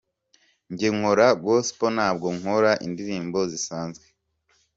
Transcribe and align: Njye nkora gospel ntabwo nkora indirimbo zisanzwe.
Njye 0.71 0.87
nkora 0.95 1.27
gospel 1.43 1.89
ntabwo 1.97 2.27
nkora 2.37 2.71
indirimbo 2.85 3.39
zisanzwe. 3.51 4.05